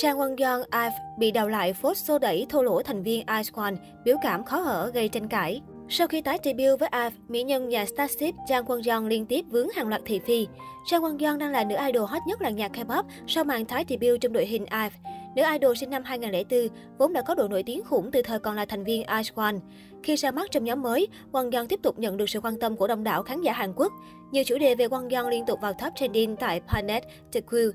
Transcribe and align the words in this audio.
Trang 0.00 0.18
Won 0.18 0.28
Young 0.28 0.62
IVE 0.72 0.98
bị 1.18 1.30
đào 1.30 1.48
lại 1.48 1.72
phốt 1.72 1.96
xô 1.96 2.18
đẩy 2.18 2.46
thô 2.48 2.62
lỗ 2.62 2.82
thành 2.82 3.02
viên 3.02 3.18
Ice 3.18 3.50
One, 3.54 3.74
biểu 4.04 4.16
cảm 4.22 4.44
khó 4.44 4.60
hở 4.60 4.90
gây 4.94 5.08
tranh 5.08 5.28
cãi. 5.28 5.60
Sau 5.88 6.06
khi 6.06 6.20
tái 6.20 6.38
debut 6.44 6.80
với 6.80 6.88
IVE, 6.92 7.10
mỹ 7.28 7.42
nhân 7.42 7.68
nhà 7.68 7.86
Starship 7.86 8.34
Jang 8.48 8.64
Won-jong 8.64 9.08
liên 9.08 9.26
tiếp 9.26 9.44
vướng 9.50 9.68
hàng 9.68 9.88
loạt 9.88 10.02
thị 10.04 10.20
phi. 10.26 10.46
Jang 10.90 11.00
Won-jong 11.00 11.38
đang 11.38 11.50
là 11.50 11.64
nữ 11.64 11.76
idol 11.86 12.08
hot 12.08 12.22
nhất 12.26 12.42
làng 12.42 12.56
nhạc 12.56 12.72
K-pop 12.72 13.02
sau 13.26 13.44
màn 13.44 13.64
tái 13.64 13.84
debut 13.88 14.20
trong 14.20 14.32
đội 14.32 14.46
hình 14.46 14.64
IVE. 14.64 14.90
Nữ 15.36 15.42
idol 15.52 15.76
sinh 15.76 15.90
năm 15.90 16.02
2004 16.04 16.68
vốn 16.98 17.12
đã 17.12 17.22
có 17.22 17.34
độ 17.34 17.48
nổi 17.48 17.62
tiếng 17.62 17.84
khủng 17.84 18.10
từ 18.10 18.22
thời 18.22 18.38
còn 18.38 18.56
là 18.56 18.64
thành 18.64 18.84
viên 18.84 19.00
Ice 19.00 19.32
One. 19.34 19.56
Khi 20.02 20.16
ra 20.16 20.30
mắt 20.30 20.50
trong 20.50 20.64
nhóm 20.64 20.82
mới, 20.82 21.08
Won-jong 21.32 21.66
tiếp 21.66 21.80
tục 21.82 21.98
nhận 21.98 22.16
được 22.16 22.30
sự 22.30 22.40
quan 22.40 22.58
tâm 22.58 22.76
của 22.76 22.86
đông 22.86 23.04
đảo 23.04 23.22
khán 23.22 23.42
giả 23.42 23.52
Hàn 23.52 23.72
Quốc. 23.76 23.92
Nhiều 24.30 24.44
chủ 24.44 24.58
đề 24.58 24.74
về 24.74 24.86
Won-jong 24.86 25.28
liên 25.28 25.46
tục 25.46 25.60
vào 25.60 25.72
top 25.72 25.92
trending 25.96 26.36
tại 26.36 26.60
Planet, 26.60 27.02
The 27.32 27.40
Q. 27.40 27.72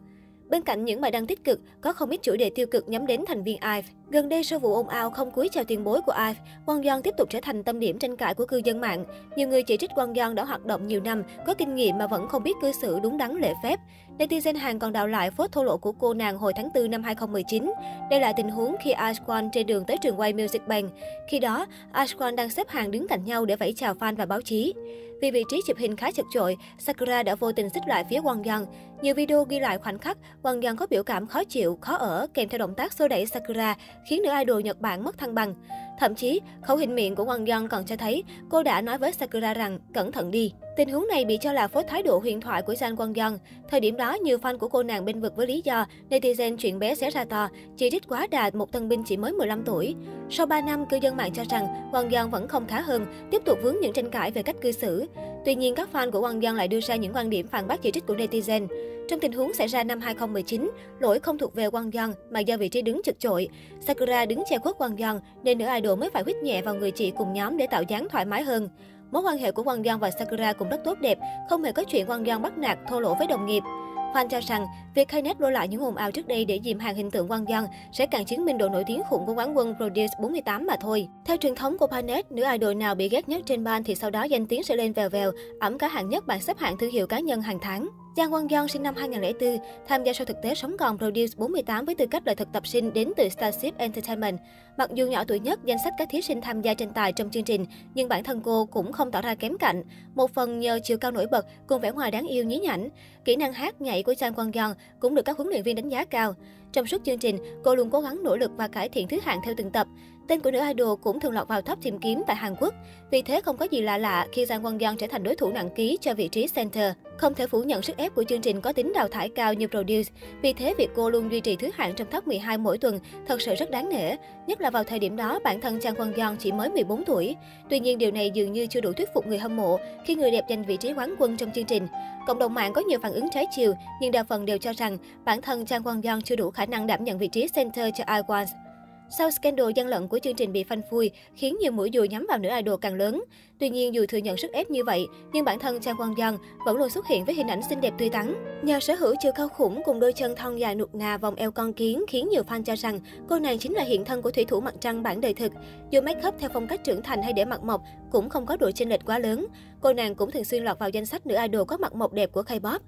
Bên 0.50 0.62
cạnh 0.62 0.86
những 0.86 1.02
bài 1.02 1.12
đăng 1.12 1.28
tích 1.28 1.44
cực, 1.44 1.60
có 1.82 1.94
không 1.94 2.10
ít 2.10 2.20
chủ 2.22 2.36
đề 2.36 2.50
tiêu 2.50 2.68
cực 2.68 2.90
nhắm 2.90 3.08
đến 3.08 3.22
thành 3.28 3.44
viên 3.44 3.58
IVE. 3.62 3.84
Gần 4.14 4.30
đây 4.30 4.44
sau 4.44 4.60
vụ 4.60 4.74
ồn 4.74 4.88
ào 4.88 5.10
không 5.10 5.32
cúi 5.32 5.50
chào 5.50 5.64
tiền 5.64 5.84
bối 5.84 6.02
của 6.02 6.12
IVE, 6.12 6.40
Quang 6.66 6.82
Yeon 6.82 7.02
tiếp 7.02 7.14
tục 7.18 7.30
trở 7.30 7.40
thành 7.42 7.64
tâm 7.64 7.80
điểm 7.80 8.00
tranh 8.00 8.18
cãi 8.18 8.34
của 8.34 8.46
cư 8.46 8.62
dân 8.64 8.82
mạng. 8.82 9.06
Nhiều 9.36 9.48
người 9.48 9.64
chỉ 9.64 9.78
trích 9.78 9.90
Quang 9.96 10.14
Yeon 10.14 10.36
đã 10.36 10.44
hoạt 10.44 10.66
động 10.66 10.88
nhiều 10.88 11.02
năm, 11.02 11.24
có 11.46 11.54
kinh 11.54 11.76
nghiệm 11.76 11.98
mà 11.98 12.08
vẫn 12.08 12.28
không 12.28 12.44
biết 12.44 12.52
cư 12.62 12.72
xử 12.82 13.00
đúng 13.04 13.18
đắn 13.18 13.36
lễ 13.36 13.54
phép. 13.64 13.80
Netizen 14.20 14.58
Hàn 14.58 14.80
còn 14.80 14.94
đào 14.94 15.08
lại 15.08 15.32
phốt 15.32 15.52
thô 15.52 15.64
lộ 15.64 15.78
của 15.78 15.92
cô 15.92 16.14
nàng 16.14 16.38
hồi 16.38 16.54
tháng 16.56 16.70
4 16.76 16.92
năm 16.92 17.04
2019. 17.04 17.74
Đây 18.10 18.20
là 18.20 18.34
tình 18.34 18.50
huống 18.50 18.76
khi 18.84 18.94
Ashwan 18.94 19.50
trên 19.54 19.68
đường 19.68 19.84
tới 19.86 19.98
trường 19.98 20.20
quay 20.20 20.34
Music 20.34 20.68
Bank. 20.68 20.92
Khi 21.30 21.40
đó, 21.40 21.66
Ashwan 21.94 22.36
đang 22.36 22.50
xếp 22.50 22.70
hàng 22.70 22.92
đứng 22.92 23.08
cạnh 23.08 23.24
nhau 23.24 23.46
để 23.46 23.56
vẫy 23.56 23.74
chào 23.78 23.94
fan 23.94 24.16
và 24.16 24.26
báo 24.26 24.42
chí. 24.42 24.74
Vì 25.22 25.32
vị 25.32 25.44
trí 25.50 25.62
chụp 25.68 25.78
hình 25.78 25.96
khá 25.96 26.12
chật 26.12 26.26
chội, 26.34 26.58
Sakura 26.78 27.24
đã 27.24 27.36
vô 27.36 27.52
tình 27.52 27.70
xích 27.70 27.84
lại 27.88 28.06
phía 28.10 28.22
Quang 28.22 28.44
Yeon. 28.44 28.66
Nhiều 29.02 29.16
video 29.16 29.44
ghi 29.44 29.60
lại 29.60 29.78
khoảnh 29.78 29.98
khắc 29.98 30.18
Quang 30.42 30.62
Yeon 30.62 30.76
có 30.76 30.88
biểu 30.90 31.04
cảm 31.04 31.28
khó 31.28 31.44
chịu, 31.44 31.78
khó 31.82 31.96
ở 31.96 32.28
kèm 32.34 32.50
theo 32.50 32.60
động 32.60 32.76
tác 32.76 32.94
xô 32.94 33.08
đẩy 33.08 33.26
Sakura, 33.26 33.76
khiến 34.06 34.22
nữ 34.24 34.30
idol 34.40 34.62
Nhật 34.62 34.82
Bản 34.82 35.04
mất 35.04 35.18
thăng 35.18 35.36
bằng. 35.36 35.54
Thậm 36.00 36.16
chí, 36.16 36.42
khẩu 36.62 36.78
hình 36.78 36.96
miệng 36.96 37.16
của 37.16 37.24
Won 37.24 37.48
Yeon 37.48 37.68
còn 37.68 37.86
cho 37.86 37.96
thấy 37.96 38.24
cô 38.50 38.64
đã 38.64 38.82
nói 38.82 38.98
với 38.98 39.12
Sakura 39.12 39.54
rằng 39.54 39.80
cẩn 39.94 40.12
thận 40.12 40.32
đi. 40.32 40.54
Tình 40.78 40.90
huống 40.90 41.08
này 41.08 41.26
bị 41.26 41.38
cho 41.42 41.54
là 41.54 41.68
phốt 41.68 41.86
thái 41.88 42.04
độ 42.04 42.20
huyền 42.20 42.42
thoại 42.42 42.62
của 42.62 42.74
Jang 42.74 42.96
Won 42.96 43.14
Yeon. 43.16 43.38
Thời 43.70 43.80
điểm 43.80 43.98
đó, 43.98 44.14
nhiều 44.14 44.38
fan 44.38 44.58
của 44.58 44.68
cô 44.68 44.84
nàng 44.84 45.06
bên 45.06 45.22
vực 45.22 45.36
với 45.36 45.48
lý 45.48 45.62
do 45.64 45.86
netizen 46.10 46.58
chuyện 46.58 46.80
bé 46.80 46.96
sẽ 46.96 47.10
ra 47.10 47.26
to, 47.26 47.50
chỉ 47.78 47.90
trích 47.90 48.08
quá 48.08 48.28
đà 48.32 48.52
một 48.54 48.72
tân 48.72 48.90
binh 48.90 49.04
chỉ 49.06 49.18
mới 49.18 49.32
15 49.32 49.64
tuổi. 49.66 49.96
Sau 50.30 50.46
3 50.46 50.62
năm, 50.62 50.86
cư 50.86 50.98
dân 51.02 51.18
mạng 51.18 51.34
cho 51.34 51.44
rằng 51.50 51.92
Won 51.92 52.12
Yeon 52.12 52.30
vẫn 52.30 52.48
không 52.48 52.68
khá 52.68 52.82
hơn, 52.82 53.06
tiếp 53.32 53.42
tục 53.46 53.58
vướng 53.64 53.76
những 53.82 53.94
tranh 53.94 54.10
cãi 54.10 54.32
về 54.32 54.44
cách 54.44 54.56
cư 54.62 54.72
xử. 54.72 55.06
Tuy 55.46 55.56
nhiên, 55.56 55.76
các 55.76 55.90
fan 55.94 56.12
của 56.12 56.22
quang 56.22 56.44
dân 56.44 56.56
lại 56.56 56.68
đưa 56.68 56.80
ra 56.80 56.96
những 56.96 57.14
quan 57.16 57.30
điểm 57.30 57.48
phản 57.48 57.68
bác 57.68 57.82
chỉ 57.82 57.92
trích 57.92 58.06
của 58.08 58.16
netizen. 58.16 58.68
Trong 59.08 59.20
tình 59.20 59.32
huống 59.32 59.54
xảy 59.54 59.68
ra 59.68 59.84
năm 59.84 60.00
2019, 60.00 60.72
lỗi 61.00 61.20
không 61.20 61.38
thuộc 61.38 61.56
về 61.56 61.70
quang 61.70 61.94
dân 61.94 62.14
mà 62.32 62.40
do 62.40 62.58
vị 62.58 62.70
trí 62.70 62.82
đứng 62.82 63.02
chật 63.04 63.16
chội. 63.20 63.50
Sakura 63.80 64.26
đứng 64.26 64.44
che 64.50 64.58
khuất 64.58 64.78
quang 64.78 65.00
dân 65.00 65.20
nên 65.44 65.58
nữ 65.58 65.66
idol 65.76 66.00
mới 66.00 66.10
phải 66.10 66.24
huyết 66.24 66.36
nhẹ 66.36 66.62
vào 66.62 66.76
người 66.76 66.92
chị 66.92 67.12
cùng 67.12 67.34
nhóm 67.34 67.58
để 67.58 67.68
tạo 67.68 67.84
dáng 67.84 68.08
thoải 68.10 68.26
mái 68.26 68.44
hơn. 68.44 68.70
Mối 69.12 69.22
quan 69.22 69.38
hệ 69.38 69.52
của 69.52 69.64
quang 69.64 69.86
dân 69.86 70.00
và 70.00 70.12
Sakura 70.12 70.54
cũng 70.54 70.70
rất 70.70 70.84
tốt 70.84 70.98
đẹp, 71.02 71.18
không 71.50 71.64
hề 71.64 71.72
có 71.72 71.84
chuyện 71.84 72.06
quang 72.06 72.28
dân 72.28 72.42
bắt 72.42 72.58
nạt, 72.58 72.80
thô 72.90 73.00
lỗ 73.00 73.16
với 73.16 73.28
đồng 73.28 73.46
nghiệp. 73.46 73.64
Fan 74.14 74.28
cho 74.28 74.40
rằng, 74.48 74.66
việc 74.96 75.08
Kainet 75.08 75.42
lôi 75.42 75.52
lại 75.52 75.68
những 75.68 75.82
ồn 75.82 75.96
ào 75.96 76.12
trước 76.12 76.28
đây 76.28 76.46
để 76.46 76.60
dìm 76.64 76.80
hàng 76.80 76.96
hình 76.96 77.12
tượng 77.12 77.32
quan 77.32 77.46
dân 77.50 77.66
sẽ 77.92 78.06
càng 78.06 78.26
chứng 78.26 78.46
minh 78.46 78.58
độ 78.58 78.70
nổi 78.70 78.84
tiếng 78.88 79.02
khủng 79.10 79.26
của 79.26 79.34
quán 79.34 79.58
quân 79.58 79.76
Produce 79.78 80.14
48 80.22 80.68
mà 80.68 80.76
thôi. 80.82 81.08
Theo 81.26 81.38
truyền 81.38 81.56
thống 81.56 81.78
của 81.78 81.88
Panet, 81.88 82.32
nữ 82.32 82.44
idol 82.52 82.74
nào 82.74 82.96
bị 82.96 83.10
ghét 83.10 83.30
nhất 83.30 83.42
trên 83.46 83.64
ban 83.64 83.84
thì 83.84 83.96
sau 83.96 84.10
đó 84.10 84.24
danh 84.24 84.46
tiếng 84.46 84.64
sẽ 84.64 84.76
lên 84.76 84.94
vèo 84.94 85.10
vèo, 85.10 85.32
ẩm 85.60 85.78
cả 85.78 85.88
hạng 85.88 86.10
nhất 86.10 86.28
bảng 86.28 86.42
xếp 86.42 86.58
hạng 86.58 86.78
thương 86.78 86.92
hiệu 86.92 87.08
cá 87.08 87.20
nhân 87.20 87.42
hàng 87.42 87.60
tháng. 87.62 87.90
Jang 88.16 88.30
Won 88.30 88.48
Yeon 88.50 88.68
sinh 88.68 88.84
năm 88.84 88.96
2004, 88.96 89.58
tham 89.88 90.04
gia 90.04 90.12
show 90.12 90.26
thực 90.26 90.42
tế 90.42 90.56
sống 90.56 90.78
còn 90.78 90.98
Produce 90.98 91.34
48 91.38 91.86
với 91.86 91.96
tư 91.96 92.06
cách 92.06 92.28
là 92.28 92.36
thực 92.36 92.48
tập 92.54 92.68
sinh 92.68 92.94
đến 92.94 93.12
từ 93.18 93.30
Starship 93.30 93.78
Entertainment. 93.78 94.40
Mặc 94.78 94.90
dù 94.94 95.08
nhỏ 95.08 95.24
tuổi 95.28 95.40
nhất 95.40 95.60
danh 95.66 95.78
sách 95.84 95.94
các 95.98 96.08
thí 96.12 96.22
sinh 96.22 96.42
tham 96.42 96.62
gia 96.62 96.74
tranh 96.74 96.94
tài 96.94 97.12
trong 97.14 97.30
chương 97.30 97.44
trình, 97.44 97.66
nhưng 97.94 98.10
bản 98.10 98.24
thân 98.24 98.42
cô 98.44 98.66
cũng 98.66 98.92
không 98.92 99.12
tỏ 99.12 99.22
ra 99.22 99.36
kém 99.36 99.58
cạnh. 99.58 99.84
Một 100.16 100.34
phần 100.34 100.60
nhờ 100.60 100.80
chiều 100.84 100.98
cao 100.98 101.12
nổi 101.12 101.26
bật 101.32 101.46
cùng 101.68 101.82
vẻ 101.82 101.92
ngoài 101.92 102.12
đáng 102.12 102.28
yêu 102.28 102.44
nhí 102.44 102.60
nhảnh, 102.60 102.90
kỹ 103.26 103.36
năng 103.36 103.54
hát 103.54 103.82
nhảy 103.82 104.04
của 104.04 104.14
Jang 104.14 104.34
Won 104.34 104.52
Yeon 104.54 104.74
cũng 105.00 105.16
được 105.16 105.26
các 105.26 105.38
huấn 105.38 105.50
luyện 105.50 105.64
viên 105.64 105.76
đánh 105.76 105.90
giá 105.90 106.06
cao. 106.06 106.34
Trong 106.72 106.86
suốt 106.86 107.02
chương 107.06 107.20
trình, 107.20 107.38
cô 107.64 107.76
luôn 107.76 107.90
cố 107.90 108.02
gắng 108.02 108.24
nỗ 108.24 108.38
lực 108.38 108.52
và 108.58 108.68
cải 108.68 108.90
thiện 108.90 109.08
thứ 109.08 109.18
hạng 109.24 109.40
theo 109.46 109.54
từng 109.58 109.72
tập. 109.72 109.88
Tên 110.28 110.40
của 110.40 110.52
nữ 110.52 110.60
idol 110.68 111.00
cũng 111.02 111.20
thường 111.20 111.32
lọt 111.32 111.48
vào 111.48 111.62
top 111.62 111.80
tìm 111.82 112.00
kiếm 112.00 112.24
tại 112.28 112.36
Hàn 112.36 112.56
Quốc. 112.60 112.74
Vì 113.12 113.22
thế 113.22 113.42
không 113.42 113.58
có 113.58 113.68
gì 113.72 113.82
lạ 113.82 113.98
lạ 113.98 114.28
khi 114.32 114.46
Jang 114.46 114.62
Won 114.62 114.80
Yeon 114.80 114.98
trở 114.98 115.08
thành 115.08 115.24
đối 115.24 115.36
thủ 115.36 115.52
nặng 115.52 115.70
ký 115.76 115.98
cho 116.02 116.14
vị 116.14 116.28
trí 116.28 116.48
center. 116.48 116.94
Không 117.24 117.34
thể 117.34 117.48
phủ 117.48 117.64
nhận 117.64 117.82
sức 117.82 117.98
ép 117.98 118.16
của 118.16 118.24
chương 118.24 118.42
trình 118.42 118.62
có 118.62 118.74
tính 118.74 118.94
đào 118.94 119.08
thải 119.08 119.30
cao 119.30 119.54
như 119.54 119.68
Produce. 119.68 120.12
Vì 120.42 120.54
thế 120.54 120.74
việc 120.78 120.90
cô 120.96 121.10
luôn 121.10 121.32
duy 121.32 121.40
trì 121.40 121.56
thứ 121.56 121.70
hạng 121.74 121.96
trong 121.96 122.08
top 122.08 122.28
12 122.28 122.58
mỗi 122.58 122.78
tuần 122.78 123.00
thật 123.28 123.42
sự 123.42 123.56
rất 123.56 123.72
đáng 123.72 123.90
nể. 123.90 124.16
Nhất 124.48 124.62
là 124.62 124.70
vào 124.70 124.84
thời 124.84 125.00
điểm 125.00 125.16
đó 125.16 125.40
bản 125.44 125.62
thân 125.62 125.80
Trang 125.80 125.94
Won 125.94 126.14
Yeon 126.16 126.36
chỉ 126.40 126.52
mới 126.52 126.70
14 126.70 127.06
tuổi. 127.06 127.36
Tuy 127.70 127.80
nhiên 127.80 127.98
điều 127.98 128.12
này 128.12 128.32
dường 128.34 128.54
như 128.54 128.68
chưa 128.68 128.82
đủ 128.82 128.94
thuyết 128.94 129.10
phục 129.14 129.28
người 129.28 129.38
hâm 129.38 129.56
mộ 129.56 129.80
khi 130.06 130.16
người 130.16 130.32
đẹp 130.32 130.46
giành 130.50 130.64
vị 130.64 130.78
trí 130.78 130.94
quán 130.94 131.16
quân 131.20 131.38
trong 131.38 131.52
chương 131.52 131.66
trình. 131.66 131.88
Cộng 132.28 132.40
đồng 132.40 132.54
mạng 132.54 132.74
có 132.74 132.82
nhiều 132.82 133.00
phản 133.04 133.14
ứng 133.14 133.30
trái 133.32 133.46
chiều, 133.56 133.74
nhưng 134.02 134.12
đa 134.12 134.24
phần 134.24 134.46
đều 134.46 134.58
cho 134.58 134.74
rằng 134.74 134.98
bản 135.26 135.42
thân 135.42 135.66
Trang 135.66 135.84
Won 135.84 136.02
Yeon 136.04 136.22
chưa 136.22 136.36
đủ 136.36 136.52
khả 136.52 136.66
năng 136.66 136.88
đảm 136.88 137.04
nhận 137.04 137.18
vị 137.18 137.28
trí 137.28 137.48
center 137.56 137.94
cho 137.98 138.04
iWans. 138.04 138.63
Sau 139.10 139.32
scandal 139.32 139.68
gian 139.76 139.88
lận 139.88 140.08
của 140.08 140.20
chương 140.20 140.36
trình 140.36 140.52
bị 140.52 140.64
phanh 140.64 140.82
phui, 140.90 141.12
khiến 141.36 141.58
nhiều 141.62 141.72
mũi 141.72 141.90
dùi 141.94 142.08
nhắm 142.08 142.26
vào 142.30 142.38
nữ 142.38 142.50
idol 142.50 142.80
càng 142.82 142.96
lớn. 142.96 143.24
Tuy 143.60 143.70
nhiên, 143.70 143.94
dù 143.94 144.06
thừa 144.10 144.18
nhận 144.18 144.38
sức 144.38 144.52
ép 144.52 144.70
như 144.70 144.84
vậy, 144.84 145.08
nhưng 145.34 145.46
bản 145.46 145.60
thân 145.60 145.80
Trang 145.80 145.98
Quang 145.98 146.16
Giang 146.18 146.38
vẫn 146.66 146.78
luôn 146.78 146.90
xuất 146.90 147.08
hiện 147.08 147.26
với 147.26 147.36
hình 147.36 147.48
ảnh 147.48 147.62
xinh 147.70 147.82
đẹp 147.82 147.94
tươi 147.98 148.10
tắn. 148.10 148.34
Nhờ 148.64 148.80
sở 148.80 148.96
hữu 148.96 149.16
chiều 149.20 149.32
cao 149.36 149.50
khủng 149.50 149.82
cùng 149.86 150.00
đôi 150.00 150.14
chân 150.14 150.36
thon 150.36 150.58
dài 150.58 150.76
nụt 150.76 150.96
nà 150.96 151.18
vòng 151.18 151.36
eo 151.36 151.52
con 151.52 151.74
kiến 151.74 152.04
khiến 152.08 152.30
nhiều 152.30 152.44
fan 152.44 152.64
cho 152.64 152.76
rằng 152.76 153.00
cô 153.30 153.40
nàng 153.40 153.60
chính 153.60 153.74
là 153.74 153.84
hiện 153.84 154.06
thân 154.06 154.22
của 154.22 154.32
thủy 154.32 154.46
thủ 154.46 154.62
mặt 154.62 154.74
trăng 154.80 155.04
bản 155.04 155.22
đời 155.22 155.34
thực. 155.34 155.52
Dù 155.92 156.02
make 156.02 156.28
up 156.28 156.36
theo 156.40 156.50
phong 156.54 156.68
cách 156.68 156.84
trưởng 156.84 157.02
thành 157.02 157.24
hay 157.24 157.34
để 157.34 157.46
mặt 157.46 157.64
mộc 157.64 157.82
cũng 158.12 158.30
không 158.30 158.46
có 158.46 158.58
độ 158.58 158.72
chênh 158.72 158.90
lệch 158.90 159.06
quá 159.06 159.20
lớn. 159.20 159.48
Cô 159.82 159.94
nàng 159.94 160.16
cũng 160.16 160.32
thường 160.32 160.44
xuyên 160.44 160.64
lọt 160.64 160.80
vào 160.80 160.90
danh 160.90 161.06
sách 161.06 161.26
nữ 161.26 161.36
idol 161.42 161.64
có 161.68 161.78
mặt 161.78 161.96
mộc 161.96 162.14
đẹp 162.14 162.32
của 162.32 162.42
K-pop. 162.42 162.80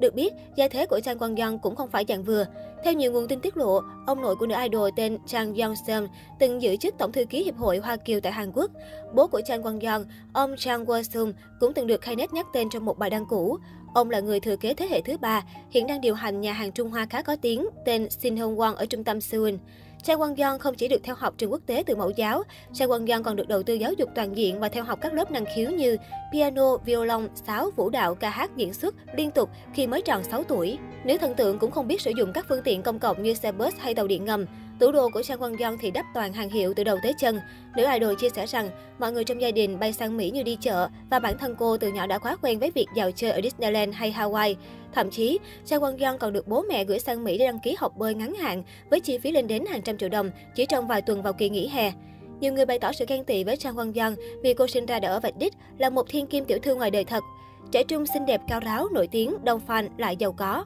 Được 0.00 0.14
biết, 0.14 0.32
gia 0.56 0.68
thế 0.68 0.86
của 0.86 1.00
Chang 1.00 1.18
Quang 1.18 1.36
Young 1.36 1.58
cũng 1.58 1.76
không 1.76 1.90
phải 1.90 2.04
dạng 2.08 2.24
vừa. 2.24 2.46
Theo 2.84 2.92
nhiều 2.92 3.12
nguồn 3.12 3.28
tin 3.28 3.40
tiết 3.40 3.56
lộ, 3.56 3.80
ông 4.06 4.22
nội 4.22 4.36
của 4.36 4.46
nữ 4.46 4.54
idol 4.62 4.90
tên 4.96 5.18
Chang 5.26 5.54
Young 5.54 5.74
Seom 5.86 6.06
từng 6.38 6.62
giữ 6.62 6.76
chức 6.76 6.94
tổng 6.98 7.12
thư 7.12 7.24
ký 7.24 7.44
hiệp 7.44 7.56
hội 7.56 7.78
Hoa 7.78 7.96
Kiều 7.96 8.20
tại 8.20 8.32
Hàn 8.32 8.52
Quốc. 8.52 8.70
Bố 9.14 9.26
của 9.26 9.40
Chang 9.40 9.62
Quang 9.62 9.80
Young, 9.80 10.04
ông 10.32 10.54
Chang 10.58 10.84
Wo 10.84 11.02
Sung 11.02 11.32
cũng 11.60 11.74
từng 11.74 11.86
được 11.86 12.00
Knet 12.02 12.32
nhắc 12.32 12.46
tên 12.52 12.68
trong 12.70 12.84
một 12.84 12.98
bài 12.98 13.10
đăng 13.10 13.26
cũ. 13.26 13.58
Ông 13.94 14.10
là 14.10 14.20
người 14.20 14.40
thừa 14.40 14.56
kế 14.56 14.74
thế 14.74 14.88
hệ 14.90 15.00
thứ 15.00 15.16
ba, 15.16 15.42
hiện 15.70 15.86
đang 15.86 16.00
điều 16.00 16.14
hành 16.14 16.40
nhà 16.40 16.52
hàng 16.52 16.72
Trung 16.72 16.90
Hoa 16.90 17.06
khá 17.06 17.22
có 17.22 17.36
tiếng 17.36 17.66
tên 17.84 18.10
Shin 18.10 18.36
Hong 18.36 18.56
Won 18.56 18.74
ở 18.74 18.86
trung 18.86 19.04
tâm 19.04 19.20
Seoul. 19.20 19.54
Cha 20.02 20.14
Won 20.14 20.34
Yeon 20.36 20.58
không 20.58 20.74
chỉ 20.74 20.88
được 20.88 21.00
theo 21.02 21.14
học 21.14 21.34
trường 21.38 21.52
quốc 21.52 21.60
tế 21.66 21.82
từ 21.86 21.96
mẫu 21.96 22.10
giáo, 22.10 22.42
Cha 22.72 22.86
Won 22.86 23.08
Yeon 23.08 23.22
còn 23.22 23.36
được 23.36 23.48
đầu 23.48 23.62
tư 23.62 23.74
giáo 23.74 23.92
dục 23.92 24.10
toàn 24.14 24.36
diện 24.36 24.60
và 24.60 24.68
theo 24.68 24.84
học 24.84 24.98
các 25.02 25.14
lớp 25.14 25.30
năng 25.30 25.44
khiếu 25.54 25.70
như 25.70 25.96
piano, 26.32 26.76
violon, 26.76 27.28
sáo, 27.46 27.70
vũ 27.76 27.90
đạo, 27.90 28.14
ca 28.14 28.30
hát, 28.30 28.50
diễn 28.56 28.74
xuất 28.74 28.94
liên 29.16 29.30
tục 29.30 29.50
khi 29.74 29.86
mới 29.86 30.02
tròn 30.02 30.24
6 30.24 30.42
tuổi. 30.42 30.78
Nữ 31.04 31.16
thần 31.18 31.34
tượng 31.34 31.58
cũng 31.58 31.70
không 31.70 31.88
biết 31.88 32.00
sử 32.00 32.12
dụng 32.16 32.32
các 32.32 32.46
phương 32.48 32.62
tiện 32.64 32.82
công 32.82 32.98
cộng 32.98 33.22
như 33.22 33.34
xe 33.34 33.52
bus 33.52 33.74
hay 33.78 33.94
tàu 33.94 34.06
điện 34.06 34.24
ngầm. 34.24 34.46
Tủ 34.80 34.92
đồ 34.92 35.08
của 35.08 35.22
Trang 35.22 35.38
Quang 35.38 35.56
Yeon 35.56 35.76
thì 35.80 35.90
đắp 35.90 36.06
toàn 36.14 36.32
hàng 36.32 36.50
hiệu 36.50 36.74
từ 36.76 36.84
đầu 36.84 36.98
tới 37.02 37.12
chân. 37.18 37.40
Nữ 37.76 37.84
idol 37.92 38.14
chia 38.14 38.28
sẻ 38.28 38.46
rằng 38.46 38.70
mọi 38.98 39.12
người 39.12 39.24
trong 39.24 39.40
gia 39.40 39.50
đình 39.50 39.78
bay 39.78 39.92
sang 39.92 40.16
Mỹ 40.16 40.30
như 40.30 40.42
đi 40.42 40.56
chợ 40.60 40.88
và 41.10 41.18
bản 41.18 41.38
thân 41.38 41.54
cô 41.58 41.76
từ 41.76 41.92
nhỏ 41.92 42.06
đã 42.06 42.18
quá 42.18 42.36
quen 42.42 42.58
với 42.58 42.70
việc 42.70 42.86
dạo 42.94 43.10
chơi 43.10 43.30
ở 43.30 43.40
Disneyland 43.42 43.94
hay 43.94 44.12
Hawaii. 44.12 44.54
Thậm 44.92 45.10
chí, 45.10 45.38
Trang 45.66 45.80
Quang 45.80 45.96
Yeon 45.96 46.18
còn 46.18 46.32
được 46.32 46.48
bố 46.48 46.62
mẹ 46.68 46.84
gửi 46.84 46.98
sang 46.98 47.24
Mỹ 47.24 47.38
để 47.38 47.46
đăng 47.46 47.58
ký 47.58 47.76
học 47.78 47.96
bơi 47.96 48.14
ngắn 48.14 48.34
hạn 48.34 48.62
với 48.90 49.00
chi 49.00 49.18
phí 49.18 49.32
lên 49.32 49.46
đến 49.46 49.64
hàng 49.66 49.82
trăm 49.82 49.98
triệu 49.98 50.08
đồng 50.08 50.30
chỉ 50.54 50.66
trong 50.66 50.86
vài 50.86 51.02
tuần 51.02 51.22
vào 51.22 51.32
kỳ 51.32 51.48
nghỉ 51.48 51.68
hè. 51.68 51.92
Nhiều 52.40 52.52
người 52.52 52.66
bày 52.66 52.78
tỏ 52.78 52.92
sự 52.92 53.04
ghen 53.08 53.24
tị 53.24 53.44
với 53.44 53.56
Trang 53.56 53.74
Quang 53.74 53.92
Yeon 53.92 54.14
vì 54.42 54.54
cô 54.54 54.66
sinh 54.66 54.86
ra 54.86 55.00
đã 55.00 55.08
ở 55.08 55.20
vạch 55.20 55.36
đích, 55.36 55.54
là 55.78 55.90
một 55.90 56.08
thiên 56.08 56.26
kim 56.26 56.44
tiểu 56.44 56.58
thư 56.62 56.74
ngoài 56.74 56.90
đời 56.90 57.04
thật. 57.04 57.24
Trẻ 57.72 57.84
trung 57.84 58.06
xinh 58.06 58.26
đẹp 58.26 58.40
cao 58.48 58.60
ráo, 58.60 58.88
nổi 58.92 59.06
tiếng, 59.06 59.34
đông 59.44 59.60
fan 59.66 59.88
lại 59.96 60.16
giàu 60.16 60.32
có. 60.32 60.64